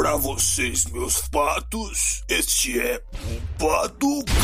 Para 0.00 0.16
vocês, 0.16 0.86
meus 0.86 1.28
patos, 1.28 2.24
este 2.26 2.80
é 2.80 3.02
o 3.12 3.58
Paducast. 3.58 4.34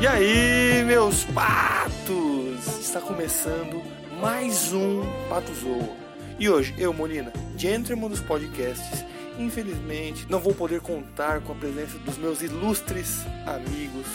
E 0.00 0.06
aí, 0.06 0.84
meus 0.84 1.24
patos! 1.24 2.78
Está 2.80 3.00
começando 3.00 3.82
mais 4.20 4.72
um 4.72 5.02
Pato 5.28 5.52
Zoo. 5.52 5.96
E 6.38 6.48
hoje, 6.48 6.72
eu, 6.78 6.94
Molina, 6.94 7.32
gentleman 7.56 8.08
dos 8.08 8.20
podcasts, 8.20 9.04
infelizmente 9.38 10.26
não 10.28 10.40
vou 10.40 10.54
poder 10.54 10.80
contar 10.80 11.40
com 11.40 11.52
a 11.52 11.54
presença 11.54 11.98
dos 11.98 12.18
meus 12.18 12.42
ilustres 12.42 13.20
amigos 13.46 14.06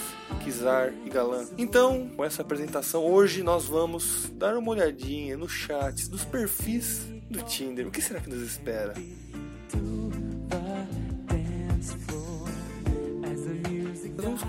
Kizar 0.44 0.94
e 1.05 1.09
Galan. 1.09 1.45
Então, 1.58 2.09
com 2.16 2.23
essa 2.23 2.41
apresentação, 2.41 3.04
hoje 3.05 3.44
nós 3.44 3.66
vamos 3.66 4.30
dar 4.34 4.58
uma 4.58 4.72
olhadinha 4.72 5.38
nos 5.38 5.52
chats, 5.52 6.08
dos 6.08 6.26
perfis 6.26 7.05
do 7.30 7.41
Tinder. 7.44 7.88
O 7.88 7.91
que 7.91 8.02
será 8.02 8.20
que 8.20 8.30
nos 8.30 8.41
espera? 8.41 8.94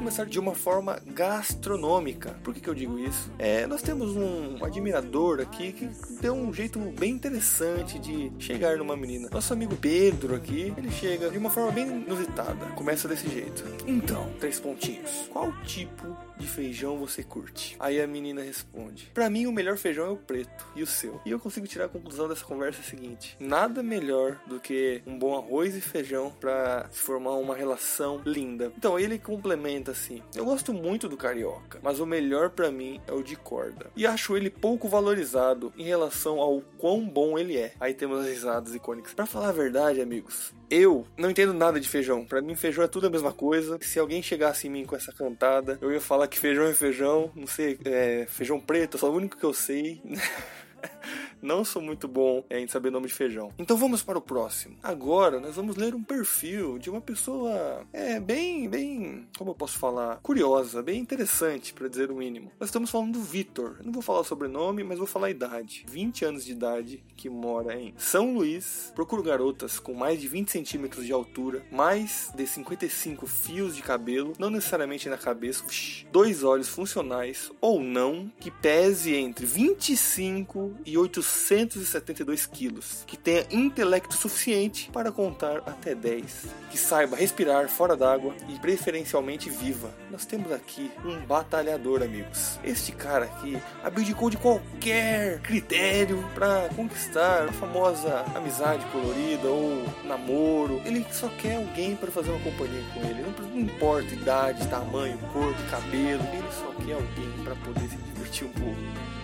Começar 0.04 0.26
de 0.26 0.38
uma 0.38 0.54
forma 0.54 1.00
gastronômica. 1.06 2.38
Por 2.44 2.52
que, 2.52 2.60
que 2.60 2.68
eu 2.68 2.74
digo 2.74 2.98
isso? 2.98 3.32
É, 3.38 3.66
nós 3.66 3.80
temos 3.80 4.14
um 4.14 4.62
admirador 4.62 5.40
aqui 5.40 5.72
que 5.72 5.88
deu 6.20 6.34
um 6.34 6.52
jeito 6.52 6.78
bem 6.78 7.12
interessante 7.12 7.98
de 7.98 8.30
chegar 8.38 8.76
numa 8.76 8.94
menina. 8.98 9.30
Nosso 9.32 9.54
amigo 9.54 9.74
Pedro 9.74 10.34
aqui, 10.34 10.74
ele 10.76 10.90
chega 10.90 11.30
de 11.30 11.38
uma 11.38 11.48
forma 11.48 11.72
bem 11.72 11.86
inusitada. 11.86 12.66
Começa 12.76 13.08
desse 13.08 13.30
jeito. 13.30 13.64
Então, 13.86 14.30
três 14.38 14.60
pontinhos. 14.60 15.26
Qual 15.30 15.50
tipo 15.62 16.14
de 16.36 16.46
feijão 16.46 16.98
você 16.98 17.22
curte? 17.22 17.74
Aí 17.80 17.98
a 17.98 18.06
menina 18.06 18.42
responde: 18.42 19.10
Pra 19.14 19.30
mim, 19.30 19.46
o 19.46 19.52
melhor 19.52 19.78
feijão 19.78 20.04
é 20.04 20.10
o 20.10 20.16
preto. 20.18 20.66
E 20.76 20.82
o 20.82 20.86
seu? 20.86 21.18
E 21.24 21.30
eu 21.30 21.38
consigo 21.38 21.66
tirar 21.66 21.86
a 21.86 21.88
conclusão 21.88 22.28
dessa 22.28 22.44
conversa 22.44 22.82
seguinte: 22.82 23.38
Nada 23.40 23.82
melhor 23.82 24.38
do 24.46 24.60
que 24.60 25.00
um 25.06 25.18
bom 25.18 25.34
arroz 25.34 25.74
e 25.74 25.80
feijão 25.80 26.30
para 26.38 26.90
formar 26.92 27.36
uma 27.36 27.56
relação 27.56 28.20
linda. 28.26 28.70
Então 28.76 28.98
ele 28.98 29.18
complementa 29.18 29.93
assim: 29.94 30.22
Eu 30.34 30.44
gosto 30.44 30.72
muito 30.72 31.08
do 31.08 31.16
carioca, 31.16 31.80
mas 31.82 32.00
o 32.00 32.06
melhor 32.06 32.50
para 32.50 32.70
mim 32.70 33.00
é 33.06 33.12
o 33.12 33.22
de 33.22 33.36
corda. 33.36 33.90
E 33.96 34.06
acho 34.06 34.36
ele 34.36 34.50
pouco 34.50 34.88
valorizado 34.88 35.72
em 35.76 35.84
relação 35.84 36.40
ao 36.40 36.60
quão 36.78 37.08
bom 37.08 37.38
ele 37.38 37.56
é. 37.56 37.72
Aí 37.80 37.94
temos 37.94 38.20
as 38.20 38.26
risadas 38.26 38.74
icônicas. 38.74 39.14
Para 39.14 39.26
falar 39.26 39.48
a 39.48 39.52
verdade, 39.52 40.00
amigos, 40.00 40.52
eu 40.70 41.06
não 41.16 41.30
entendo 41.30 41.54
nada 41.54 41.80
de 41.80 41.88
feijão. 41.88 42.24
Para 42.24 42.42
mim, 42.42 42.54
feijão 42.54 42.84
é 42.84 42.88
tudo 42.88 43.06
a 43.06 43.10
mesma 43.10 43.32
coisa. 43.32 43.78
Se 43.80 43.98
alguém 43.98 44.22
chegasse 44.22 44.66
em 44.66 44.70
mim 44.70 44.84
com 44.84 44.96
essa 44.96 45.12
cantada, 45.12 45.78
eu 45.80 45.92
ia 45.92 46.00
falar 46.00 46.28
que 46.28 46.38
feijão 46.38 46.66
é 46.66 46.74
feijão. 46.74 47.30
Não 47.34 47.46
sei, 47.46 47.78
é, 47.84 48.26
feijão 48.28 48.60
preto, 48.60 48.96
é 48.96 49.00
só 49.00 49.10
o 49.10 49.14
único 49.14 49.36
que 49.36 49.44
eu 49.44 49.54
sei. 49.54 50.02
não 51.44 51.64
sou 51.64 51.82
muito 51.82 52.08
bom 52.08 52.42
em 52.50 52.66
saber 52.66 52.90
nome 52.90 53.06
de 53.06 53.12
feijão. 53.12 53.52
Então 53.58 53.76
vamos 53.76 54.02
para 54.02 54.18
o 54.18 54.22
próximo. 54.22 54.76
Agora 54.82 55.38
nós 55.38 55.54
vamos 55.54 55.76
ler 55.76 55.94
um 55.94 56.02
perfil 56.02 56.78
de 56.78 56.88
uma 56.88 57.00
pessoa 57.00 57.84
é 57.92 58.18
bem, 58.18 58.68
bem, 58.68 59.28
como 59.36 59.50
eu 59.50 59.54
posso 59.54 59.78
falar, 59.78 60.18
curiosa, 60.22 60.82
bem 60.82 60.98
interessante 60.98 61.74
para 61.74 61.86
dizer 61.86 62.10
o 62.10 62.16
mínimo. 62.16 62.50
Nós 62.58 62.70
estamos 62.70 62.90
falando 62.90 63.12
do 63.12 63.22
Vitor. 63.22 63.76
Não 63.84 63.92
vou 63.92 64.02
falar 64.02 64.20
o 64.20 64.24
sobrenome, 64.24 64.82
mas 64.82 64.98
vou 64.98 65.06
falar 65.06 65.26
a 65.26 65.30
idade. 65.30 65.84
20 65.86 66.24
anos 66.24 66.44
de 66.44 66.52
idade, 66.52 67.04
que 67.14 67.28
mora 67.28 67.78
em 67.78 67.92
São 67.98 68.34
Luís. 68.34 68.90
Procuro 68.94 69.22
garotas 69.22 69.78
com 69.78 69.92
mais 69.92 70.20
de 70.20 70.28
20 70.28 70.50
centímetros 70.50 71.04
de 71.04 71.12
altura, 71.12 71.62
mais 71.70 72.30
de 72.34 72.46
55 72.46 73.26
fios 73.26 73.76
de 73.76 73.82
cabelo, 73.82 74.32
não 74.38 74.48
necessariamente 74.48 75.08
na 75.08 75.18
cabeça, 75.18 75.64
dois 76.10 76.42
olhos 76.42 76.68
funcionais 76.68 77.50
ou 77.60 77.80
não, 77.80 78.32
que 78.40 78.50
pese 78.50 79.14
entre 79.14 79.44
25 79.44 80.74
e 80.86 80.96
800 80.96 81.33
172 81.34 82.46
quilos, 82.46 83.04
que 83.06 83.16
tenha 83.16 83.46
intelecto 83.50 84.14
suficiente 84.14 84.90
para 84.92 85.12
contar 85.12 85.58
até 85.66 85.94
10, 85.94 86.46
que 86.70 86.78
saiba 86.78 87.16
respirar 87.16 87.68
fora 87.68 87.96
d'água 87.96 88.34
e 88.48 88.58
preferencialmente 88.58 89.50
viva. 89.50 89.94
Nós 90.10 90.24
temos 90.24 90.52
aqui 90.52 90.90
um 91.04 91.24
batalhador, 91.26 92.02
amigos. 92.02 92.58
Este 92.62 92.92
cara 92.92 93.24
aqui 93.26 93.58
abdicou 93.82 94.30
de 94.30 94.36
qualquer 94.36 95.40
critério 95.40 96.24
para 96.34 96.68
conquistar 96.74 97.48
a 97.48 97.52
famosa 97.52 98.24
amizade 98.34 98.84
colorida 98.86 99.48
ou 99.48 99.84
namoro. 100.04 100.80
Ele 100.84 101.04
só 101.12 101.28
quer 101.28 101.56
alguém 101.56 101.96
para 101.96 102.10
fazer 102.10 102.30
uma 102.30 102.40
companhia 102.40 102.82
com 102.94 103.00
ele. 103.00 103.22
Não, 103.22 103.48
não 103.48 103.60
importa 103.60 104.14
idade, 104.14 104.66
tamanho, 104.68 105.18
cor 105.32 105.52
de 105.54 105.62
cabelo. 105.64 106.22
Ele 106.32 106.52
só 106.52 106.72
quer 106.84 106.94
alguém 106.94 107.44
para 107.44 107.54
poder 107.56 107.88
se 107.88 107.96
divertir 107.96 108.46
um 108.46 108.52
pouco. 108.52 109.14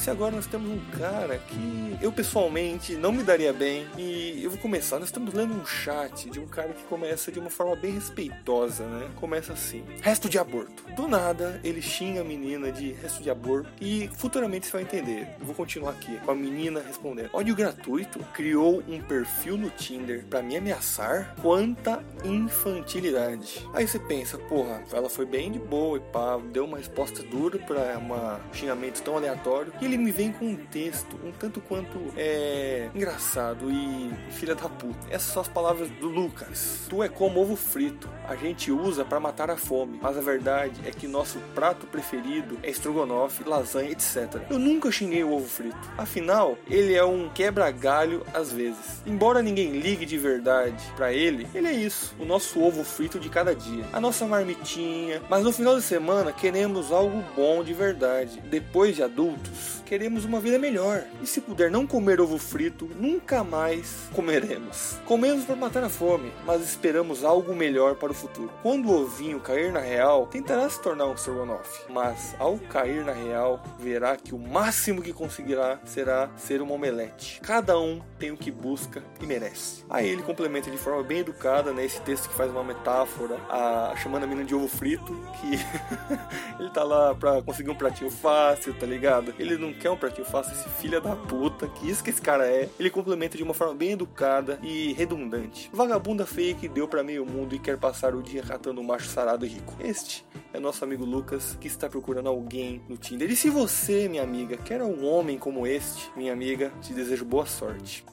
Nesse 0.00 0.08
agora 0.08 0.34
nós 0.34 0.46
temos 0.46 0.70
um 0.70 0.80
cara 0.98 1.36
que 1.36 1.98
eu 2.00 2.10
pessoalmente 2.10 2.94
não 2.94 3.12
me 3.12 3.22
daria 3.22 3.52
bem 3.52 3.86
e 3.98 4.40
eu 4.42 4.48
vou 4.48 4.58
começar. 4.58 4.98
Nós 4.98 5.08
estamos 5.08 5.34
lendo 5.34 5.52
um 5.52 5.66
chat 5.66 6.30
de 6.30 6.40
um 6.40 6.46
cara 6.46 6.72
que 6.72 6.82
começa 6.84 7.30
de 7.30 7.38
uma 7.38 7.50
forma 7.50 7.76
bem 7.76 7.92
respeitosa, 7.92 8.82
né? 8.86 9.10
Começa 9.16 9.52
assim: 9.52 9.84
resto 10.00 10.26
de 10.26 10.38
aborto. 10.38 10.84
Do 10.96 11.06
nada 11.06 11.60
ele 11.62 11.82
xinga 11.82 12.22
a 12.22 12.24
menina 12.24 12.72
de 12.72 12.92
resto 12.92 13.22
de 13.22 13.28
aborto 13.28 13.68
e 13.78 14.08
futuramente 14.16 14.68
você 14.68 14.72
vai 14.72 14.82
entender. 14.84 15.36
Eu 15.38 15.44
vou 15.44 15.54
continuar 15.54 15.90
aqui 15.90 16.16
com 16.20 16.30
a 16.30 16.34
menina 16.34 16.80
respondendo: 16.80 17.28
ódio 17.34 17.54
gratuito 17.54 18.20
criou 18.32 18.82
um 18.88 19.02
perfil 19.02 19.58
no 19.58 19.68
Tinder 19.68 20.24
para 20.30 20.40
me 20.40 20.56
ameaçar. 20.56 21.34
Quanta 21.42 22.02
infantilidade. 22.24 23.68
Aí 23.74 23.86
você 23.86 23.98
pensa: 23.98 24.38
porra, 24.38 24.82
ela 24.94 25.10
foi 25.10 25.26
bem 25.26 25.52
de 25.52 25.58
boa 25.58 25.98
e 25.98 26.00
pá, 26.00 26.38
deu 26.38 26.64
uma 26.64 26.78
resposta 26.78 27.22
dura 27.22 27.58
para 27.58 27.98
um 27.98 28.54
xingamento 28.54 29.02
tão 29.02 29.18
aleatório 29.18 29.70
e 29.78 29.89
ele 29.90 29.98
me 29.98 30.12
vem 30.12 30.32
com 30.32 30.46
um 30.46 30.56
texto 30.56 31.18
um 31.24 31.32
tanto 31.32 31.60
quanto 31.60 31.98
é, 32.16 32.88
engraçado 32.94 33.70
e 33.70 34.10
filha 34.30 34.54
da 34.54 34.68
puta. 34.68 34.98
Essas 35.10 35.32
são 35.32 35.42
as 35.42 35.48
palavras 35.48 35.88
do 35.90 36.08
Lucas. 36.08 36.86
Tu 36.88 37.02
é 37.02 37.08
como 37.08 37.40
ovo 37.40 37.56
frito. 37.56 38.08
A 38.28 38.36
gente 38.36 38.70
usa 38.70 39.04
para 39.04 39.18
matar 39.18 39.50
a 39.50 39.56
fome, 39.56 39.98
mas 40.00 40.16
a 40.16 40.20
verdade 40.20 40.80
é 40.86 40.90
que 40.90 41.08
nosso 41.08 41.38
prato 41.54 41.86
preferido 41.86 42.58
é 42.62 42.70
estrogonofe, 42.70 43.42
lasanha, 43.44 43.90
etc. 43.90 44.42
Eu 44.48 44.58
nunca 44.58 44.90
xinguei 44.90 45.24
o 45.24 45.32
ovo 45.32 45.48
frito. 45.48 45.76
Afinal, 45.98 46.56
ele 46.68 46.94
é 46.94 47.04
um 47.04 47.28
quebra-galho 47.28 48.24
às 48.32 48.52
vezes. 48.52 49.02
Embora 49.04 49.42
ninguém 49.42 49.72
ligue 49.80 50.06
de 50.06 50.18
verdade 50.18 50.82
para 50.94 51.12
ele, 51.12 51.48
ele 51.54 51.66
é 51.66 51.72
isso, 51.72 52.14
o 52.18 52.24
nosso 52.24 52.60
ovo 52.60 52.84
frito 52.84 53.18
de 53.18 53.28
cada 53.28 53.54
dia, 53.54 53.84
a 53.92 54.00
nossa 54.00 54.24
marmitinha. 54.26 55.20
Mas 55.28 55.42
no 55.42 55.52
final 55.52 55.76
de 55.76 55.82
semana 55.82 56.32
queremos 56.32 56.92
algo 56.92 57.24
bom 57.34 57.64
de 57.64 57.74
verdade. 57.74 58.40
Depois 58.48 58.94
de 58.94 59.02
adultos, 59.02 59.50
queremos 59.90 60.24
uma 60.24 60.38
vida 60.38 60.56
melhor. 60.56 61.02
E 61.20 61.26
se 61.26 61.40
puder 61.40 61.68
não 61.68 61.84
comer 61.84 62.20
ovo 62.20 62.38
frito, 62.38 62.88
nunca 62.94 63.42
mais 63.42 64.08
comeremos. 64.14 65.00
Comemos 65.04 65.44
para 65.44 65.56
matar 65.56 65.82
a 65.82 65.88
fome, 65.88 66.32
mas 66.46 66.62
esperamos 66.62 67.24
algo 67.24 67.56
melhor 67.56 67.96
para 67.96 68.12
o 68.12 68.14
futuro. 68.14 68.52
Quando 68.62 68.88
o 68.88 69.02
ovinho 69.02 69.40
cair 69.40 69.72
na 69.72 69.80
real, 69.80 70.28
tentará 70.28 70.70
se 70.70 70.80
tornar 70.80 71.06
um 71.06 71.14
strogonoff, 71.14 71.68
mas 71.88 72.36
ao 72.38 72.56
cair 72.56 73.04
na 73.04 73.10
real, 73.10 73.60
verá 73.80 74.16
que 74.16 74.32
o 74.32 74.38
máximo 74.38 75.02
que 75.02 75.12
conseguirá 75.12 75.80
será 75.84 76.30
ser 76.36 76.62
uma 76.62 76.74
omelete. 76.74 77.40
Cada 77.40 77.76
um 77.76 78.00
tem 78.16 78.30
o 78.30 78.36
que 78.36 78.52
busca 78.52 79.02
e 79.20 79.26
merece. 79.26 79.84
Aí 79.90 80.08
ele 80.08 80.22
complementa 80.22 80.70
de 80.70 80.78
forma 80.78 81.02
bem 81.02 81.18
educada, 81.18 81.72
né, 81.72 81.84
esse 81.84 82.00
texto 82.02 82.28
que 82.28 82.36
faz 82.36 82.48
uma 82.48 82.62
metáfora, 82.62 83.40
a, 83.48 83.96
chamando 83.96 84.22
a 84.22 84.26
menina 84.28 84.46
de 84.46 84.54
ovo 84.54 84.68
frito, 84.68 85.20
que 85.40 85.58
ele 86.62 86.70
tá 86.70 86.84
lá 86.84 87.12
para 87.12 87.42
conseguir 87.42 87.70
um 87.70 87.74
pratinho 87.74 88.08
fácil, 88.08 88.72
tá 88.74 88.86
ligado? 88.86 89.34
Ele 89.36 89.58
não 89.58 89.79
quer 89.80 89.90
um 89.90 89.96
pratinho 89.96 90.26
fácil, 90.26 90.52
esse 90.52 90.68
filho 90.68 91.00
da 91.00 91.16
puta, 91.16 91.66
que 91.66 91.90
isso 91.90 92.04
que 92.04 92.10
esse 92.10 92.20
cara 92.20 92.46
é. 92.46 92.68
Ele 92.78 92.90
complementa 92.90 93.36
de 93.36 93.42
uma 93.42 93.54
forma 93.54 93.74
bem 93.74 93.92
educada 93.92 94.58
e 94.62 94.92
redundante. 94.92 95.70
Vagabunda 95.72 96.26
feia 96.26 96.54
que 96.54 96.68
deu 96.68 96.86
para 96.86 97.02
meio 97.02 97.24
mundo 97.24 97.54
e 97.54 97.58
quer 97.58 97.78
passar 97.78 98.14
o 98.14 98.22
dia 98.22 98.42
catando 98.42 98.80
um 98.80 98.84
macho 98.84 99.08
sarado 99.08 99.46
e 99.46 99.48
rico. 99.48 99.74
Este 99.80 100.24
é 100.52 100.60
nosso 100.60 100.84
amigo 100.84 101.04
Lucas 101.04 101.56
que 101.58 101.66
está 101.66 101.88
procurando 101.88 102.28
alguém 102.28 102.82
no 102.88 102.98
Tinder. 102.98 103.30
E 103.30 103.36
se 103.36 103.48
você, 103.48 104.06
minha 104.08 104.22
amiga, 104.22 104.56
quer 104.58 104.82
um 104.82 105.06
homem 105.06 105.38
como 105.38 105.66
este, 105.66 106.10
minha 106.14 106.32
amiga, 106.32 106.70
te 106.82 106.92
desejo 106.92 107.24
boa 107.24 107.46
sorte. 107.46 108.04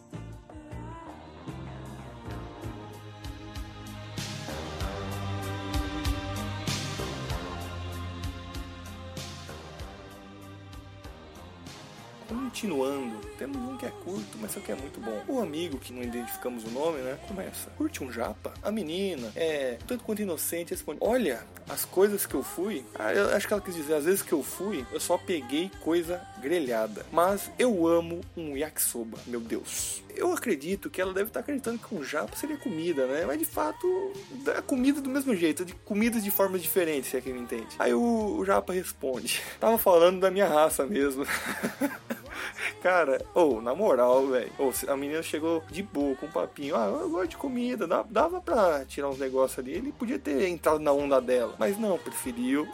Continuando. 12.27 13.17
Temos 13.37 13.57
um 13.57 13.77
que 13.77 13.85
é 13.85 13.91
curto, 14.03 14.37
mas 14.39 14.51
só 14.51 14.59
que 14.59 14.71
é 14.71 14.75
muito 14.75 14.99
bom. 14.99 15.23
O 15.27 15.39
amigo, 15.39 15.77
que 15.77 15.93
não 15.93 16.03
identificamos 16.03 16.63
o 16.63 16.69
nome, 16.69 16.99
né? 16.99 17.17
Começa. 17.27 17.69
Curte 17.71 18.03
um 18.03 18.11
japa? 18.11 18.53
A 18.61 18.71
menina 18.71 19.31
é 19.35 19.77
tanto 19.87 20.03
quanto 20.03 20.21
inocente 20.21 20.71
responde: 20.71 20.99
Olha, 21.01 21.45
as 21.69 21.85
coisas 21.85 22.25
que 22.25 22.35
eu 22.35 22.43
fui. 22.43 22.85
Ah, 22.95 23.13
eu 23.13 23.35
acho 23.35 23.47
que 23.47 23.53
ela 23.53 23.61
quis 23.61 23.75
dizer, 23.75 23.95
às 23.95 24.05
vezes 24.05 24.21
que 24.21 24.33
eu 24.33 24.43
fui, 24.43 24.85
eu 24.91 24.99
só 24.99 25.17
peguei 25.17 25.71
coisa 25.81 26.21
grelhada. 26.39 27.05
Mas 27.11 27.51
eu 27.57 27.87
amo 27.87 28.21
um 28.35 28.55
yakisoba, 28.55 29.17
meu 29.25 29.39
Deus. 29.39 30.01
Eu 30.15 30.33
acredito 30.33 30.89
que 30.89 30.99
ela 30.99 31.13
deve 31.13 31.29
estar 31.29 31.41
acreditando 31.41 31.77
que 31.77 31.93
um 31.93 32.03
japa 32.03 32.35
seria 32.35 32.57
comida, 32.57 33.05
né? 33.05 33.23
Mas 33.25 33.37
de 33.37 33.45
fato, 33.45 34.11
é 34.47 34.61
comida 34.61 34.99
do 34.99 35.09
mesmo 35.09 35.35
jeito, 35.35 35.63
de 35.63 35.73
comidas 35.73 36.23
de 36.23 36.31
formas 36.31 36.61
diferentes, 36.61 37.11
se 37.11 37.17
é 37.17 37.21
que 37.21 37.31
me 37.31 37.39
entende. 37.39 37.67
Aí 37.77 37.93
o, 37.93 38.37
o 38.37 38.45
japa 38.45 38.73
responde: 38.73 39.41
Tava 39.59 39.77
falando 39.77 40.19
da 40.19 40.31
minha 40.31 40.47
raça 40.47 40.85
mesmo. 40.85 41.25
Cara, 42.81 43.23
ou, 43.33 43.57
oh, 43.57 43.61
na 43.61 43.73
moral, 43.75 44.27
velho. 44.27 44.51
Oh, 44.57 44.71
a 44.91 44.97
menina 44.97 45.21
chegou 45.21 45.63
de 45.69 45.83
boa, 45.83 46.15
com 46.15 46.25
um 46.25 46.31
papinho. 46.31 46.75
Ah, 46.75 46.85
eu 46.85 47.09
gosto 47.09 47.29
de 47.29 47.37
comida. 47.37 47.87
Dava 48.09 48.41
pra 48.41 48.85
tirar 48.85 49.09
uns 49.09 49.19
negócios 49.19 49.59
ali. 49.59 49.73
Ele 49.73 49.91
podia 49.91 50.19
ter 50.19 50.47
entrado 50.47 50.79
na 50.79 50.91
onda 50.91 51.19
dela. 51.21 51.55
Mas 51.57 51.77
não, 51.77 51.97
preferiu 51.97 52.67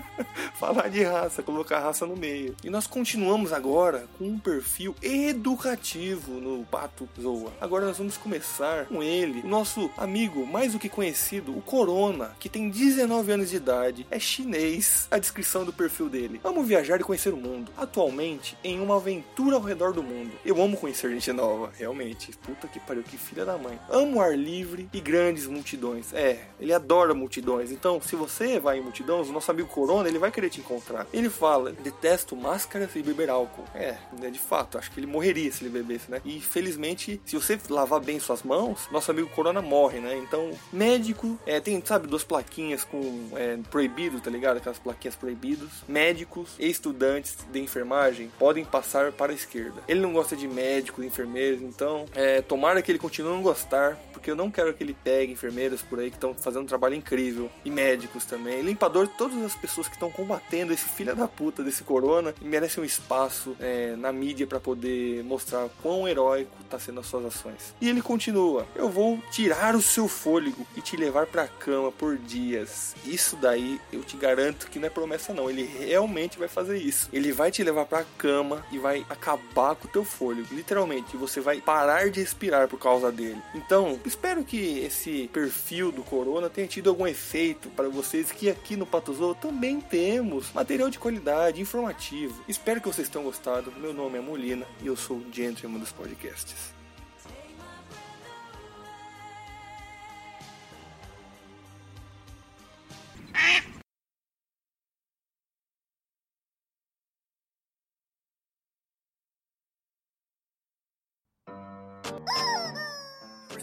falar 0.66 0.88
de 0.88 1.02
raça, 1.04 1.42
colocar 1.44 1.78
raça 1.78 2.04
no 2.06 2.16
meio. 2.16 2.56
E 2.64 2.68
nós 2.68 2.88
continuamos 2.88 3.52
agora 3.52 4.08
com 4.18 4.24
um 4.24 4.38
perfil 4.38 4.96
educativo 5.00 6.32
no 6.40 6.64
Pato 6.64 7.08
Zoa. 7.20 7.52
Agora 7.60 7.86
nós 7.86 7.98
vamos 7.98 8.16
começar 8.16 8.86
com 8.86 9.00
ele, 9.00 9.42
o 9.42 9.48
nosso 9.48 9.88
amigo 9.96 10.44
mais 10.44 10.72
do 10.72 10.78
que 10.78 10.88
conhecido, 10.88 11.56
o 11.56 11.62
Corona, 11.62 12.34
que 12.40 12.48
tem 12.48 12.68
19 12.68 13.30
anos 13.30 13.50
de 13.50 13.56
idade, 13.56 14.06
é 14.10 14.18
chinês. 14.18 15.06
A 15.08 15.18
descrição 15.18 15.64
do 15.64 15.72
perfil 15.72 16.08
dele. 16.08 16.40
Amo 16.42 16.64
viajar 16.64 17.00
e 17.00 17.04
conhecer 17.04 17.32
o 17.32 17.36
mundo. 17.36 17.70
Atualmente 17.76 18.58
em 18.64 18.80
uma 18.80 18.96
aventura 18.96 19.56
ao 19.56 19.62
redor 19.62 19.92
do 19.92 20.02
mundo. 20.02 20.32
Eu 20.44 20.60
amo 20.60 20.76
conhecer 20.76 21.10
gente 21.10 21.32
nova, 21.32 21.70
realmente. 21.78 22.32
Puta 22.38 22.66
que 22.66 22.80
pariu, 22.80 23.04
que 23.04 23.16
filha 23.16 23.44
da 23.44 23.56
mãe. 23.56 23.78
Amo 23.88 24.20
ar 24.20 24.36
livre 24.36 24.88
e 24.92 25.00
grandes 25.00 25.46
multidões. 25.46 26.12
É, 26.12 26.48
ele 26.58 26.72
adora 26.72 27.14
multidões. 27.14 27.70
Então, 27.70 28.00
se 28.00 28.16
você 28.16 28.58
vai 28.58 28.78
em 28.78 28.82
multidões, 28.82 29.28
o 29.28 29.32
nosso 29.32 29.50
amigo 29.50 29.68
Corona, 29.68 30.08
ele 30.08 30.18
vai 30.18 30.32
querer 30.32 30.50
te 30.50 30.55
encontrar. 30.60 31.06
Ele 31.12 31.30
fala: 31.30 31.72
detesto 31.72 32.36
máscaras 32.36 32.94
e 32.96 33.02
beber 33.02 33.30
álcool. 33.30 33.64
É, 33.74 33.96
é 34.22 34.30
de 34.30 34.38
fato, 34.38 34.78
acho 34.78 34.90
que 34.90 35.00
ele 35.00 35.06
morreria 35.06 35.50
se 35.50 35.62
ele 35.62 35.70
bebesse, 35.70 36.10
né? 36.10 36.20
E 36.24 36.40
felizmente, 36.40 37.20
se 37.24 37.36
você 37.36 37.58
lavar 37.68 38.00
bem 38.00 38.18
suas 38.18 38.42
mãos, 38.42 38.88
nosso 38.90 39.10
amigo 39.10 39.28
Corona 39.28 39.62
morre, 39.62 40.00
né? 40.00 40.16
Então, 40.16 40.50
médico, 40.72 41.38
é, 41.46 41.60
tem, 41.60 41.82
sabe, 41.84 42.06
duas 42.06 42.24
plaquinhas 42.24 42.84
com 42.84 43.28
é, 43.34 43.58
proibido, 43.70 44.20
tá 44.20 44.30
ligado? 44.30 44.56
Aquelas 44.58 44.78
plaquinhas 44.78 45.16
proibidos. 45.16 45.84
Médicos 45.88 46.54
e 46.58 46.68
estudantes 46.68 47.36
de 47.50 47.60
enfermagem 47.60 48.30
podem 48.38 48.64
passar 48.64 49.12
para 49.12 49.32
a 49.32 49.34
esquerda. 49.34 49.82
Ele 49.86 50.00
não 50.00 50.12
gosta 50.12 50.36
de 50.36 50.48
médicos, 50.48 51.04
enfermeiros, 51.04 51.62
então 51.62 52.06
é, 52.14 52.40
tomara 52.42 52.82
que 52.82 52.90
ele 52.90 52.98
continue 52.98 53.26
não 53.26 53.42
gostar, 53.42 53.96
porque 54.12 54.30
eu 54.30 54.36
não 54.36 54.50
quero 54.50 54.72
que 54.72 54.82
ele 54.82 54.96
pegue 55.04 55.32
enfermeiras 55.32 55.82
por 55.82 55.98
aí 55.98 56.10
que 56.10 56.16
estão 56.16 56.34
fazendo 56.34 56.62
um 56.62 56.66
trabalho 56.66 56.94
incrível 56.94 57.50
e 57.64 57.70
médicos 57.70 58.24
também, 58.24 58.62
limpador, 58.62 59.08
todas 59.08 59.42
as 59.42 59.54
pessoas 59.54 59.88
que 59.88 59.94
estão 59.94 60.10
combatendo 60.10 60.45
esse 60.52 60.84
filho 60.84 61.14
da 61.14 61.26
puta 61.26 61.62
desse 61.62 61.82
corona 61.82 62.34
e 62.40 62.44
merecem 62.44 62.82
um 62.82 62.86
espaço 62.86 63.56
é, 63.60 63.96
na 63.96 64.12
mídia 64.12 64.46
para 64.46 64.60
poder 64.60 65.22
mostrar 65.24 65.68
quão 65.82 66.08
heróico 66.08 66.52
tá 66.68 66.78
sendo 66.78 67.00
as 67.00 67.06
suas 67.06 67.26
ações. 67.26 67.74
E 67.80 67.88
ele 67.88 68.02
continua: 68.02 68.66
Eu 68.74 68.88
vou 68.88 69.18
tirar 69.30 69.74
o 69.74 69.82
seu 69.82 70.08
fôlego 70.08 70.66
e 70.76 70.80
te 70.80 70.96
levar 70.96 71.26
para 71.26 71.46
cama 71.46 71.90
por 71.90 72.16
dias. 72.16 72.94
Isso 73.04 73.36
daí 73.36 73.80
eu 73.92 74.02
te 74.02 74.16
garanto 74.16 74.68
que 74.68 74.78
não 74.78 74.86
é 74.86 74.90
promessa 74.90 75.32
não. 75.32 75.50
Ele 75.50 75.64
realmente 75.64 76.38
vai 76.38 76.48
fazer 76.48 76.78
isso. 76.78 77.08
Ele 77.12 77.32
vai 77.32 77.50
te 77.50 77.62
levar 77.62 77.86
para 77.86 78.04
cama 78.18 78.64
e 78.70 78.78
vai 78.78 79.04
acabar 79.08 79.74
com 79.74 79.88
o 79.88 79.90
teu 79.90 80.04
fôlego. 80.04 80.48
Literalmente, 80.52 81.16
você 81.16 81.40
vai 81.40 81.60
parar 81.60 82.10
de 82.10 82.20
respirar 82.20 82.68
por 82.68 82.78
causa 82.78 83.10
dele. 83.10 83.40
Então, 83.54 83.98
espero 84.04 84.44
que 84.44 84.80
esse 84.80 85.28
perfil 85.32 85.90
do 85.90 86.02
Corona 86.02 86.48
tenha 86.48 86.66
tido 86.66 86.90
algum 86.90 87.06
efeito 87.06 87.68
para 87.70 87.88
vocês 87.88 88.30
que 88.30 88.50
aqui 88.50 88.76
no 88.76 88.86
Patuzou 88.86 89.34
também 89.34 89.80
temos 89.80 90.35
material 90.54 90.90
de 90.90 90.98
qualidade, 90.98 91.60
informativo. 91.60 92.42
Espero 92.48 92.80
que 92.80 92.88
vocês 92.88 93.08
tenham 93.08 93.24
gostado. 93.24 93.72
Meu 93.78 93.92
nome 93.92 94.18
é 94.18 94.20
Molina 94.20 94.66
e 94.82 94.86
eu 94.86 94.96
sou 94.96 95.18
o 95.18 95.26
Gentleman 95.32 95.78
dos 95.78 95.92
podcasts. 95.92 96.75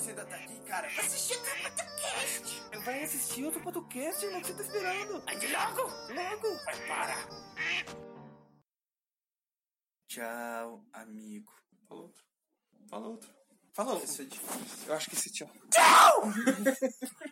Você 0.04 0.14
tá 0.14 0.24
aqui, 0.24 0.60
cara? 0.68 0.88
Assistir 0.88 1.38
outro 1.38 1.64
podcast. 1.64 2.62
Vai 2.84 3.04
assistir 3.04 3.46
outro 3.46 3.62
podcast, 3.62 4.26
irmão, 4.26 4.42
que 4.42 4.48
você 4.48 4.54
tá 4.56 4.64
esperando? 4.64 5.24
Ande 5.30 5.48
logo. 5.48 5.82
Logo. 6.14 6.66
Vai, 6.66 6.88
para. 6.88 7.16
Tchau, 10.10 10.86
amigo. 10.92 11.54
Fala 11.88 12.02
outro. 12.02 12.24
Fala 12.90 13.08
outro. 13.08 13.34
Fala 13.72 13.94
outro. 13.94 14.06
Isso 14.06 14.22
é 14.24 14.26
difícil. 14.26 14.88
Eu 14.88 14.94
acho 14.94 15.10
que 15.10 15.16
esse 15.16 15.32
tchau. 15.32 15.50
Tchau! 15.72 16.24